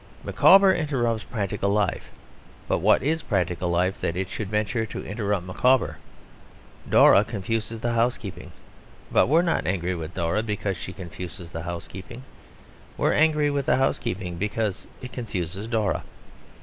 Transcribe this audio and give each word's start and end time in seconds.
Micawber 0.23 0.73
interrupts 0.73 1.23
practical 1.23 1.69
life; 1.69 2.05
but 2.67 2.79
what 2.79 3.03
is 3.03 3.21
practical 3.21 3.69
life 3.69 4.01
that 4.01 4.15
it 4.15 4.29
should 4.29 4.49
venture 4.49 4.83
to 4.83 5.05
interrupt 5.05 5.45
Micawber? 5.45 5.99
Dora 6.89 7.23
confuses 7.23 7.81
the 7.81 7.93
housekeeping; 7.93 8.51
but 9.11 9.27
we 9.27 9.37
are 9.37 9.43
not 9.43 9.67
angry 9.67 9.93
with 9.93 10.15
Dora 10.15 10.41
because 10.41 10.75
she 10.75 10.91
confuses 10.91 11.51
the 11.51 11.61
housekeeping. 11.61 12.23
We 12.97 13.09
are 13.09 13.13
angry 13.13 13.51
with 13.51 13.67
the 13.67 13.75
housekeeping 13.75 14.37
because 14.37 14.87
it 15.03 15.11
confuses 15.13 15.67
Dora. 15.67 16.01